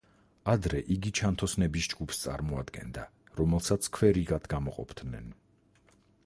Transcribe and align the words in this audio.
ადრე 0.51 0.77
იგი 0.93 1.11
ჩანთოსნების 1.19 1.89
ჯგუფს 1.93 2.21
წარმოადგენდა, 2.21 3.05
რომელსაც 3.41 3.91
ქვერიგად 3.99 4.49
გამოყოფდნენ. 4.55 5.31